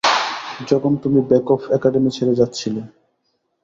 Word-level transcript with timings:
যখন 0.69 0.91
তুমি 1.03 1.19
Bekoff 1.29 1.61
academy 1.77 2.09
ছেড়ে 2.17 2.33
যাচ্ছিলে। 2.39 2.81